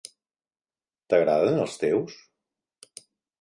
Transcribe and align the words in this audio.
T'agraden 1.13 1.61
els 1.65 1.77
teus?? 1.83 2.17